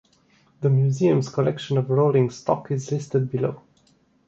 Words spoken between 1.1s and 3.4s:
collection of rolling stock is listed